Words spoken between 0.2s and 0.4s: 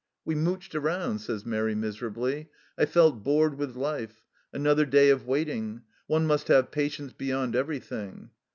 "We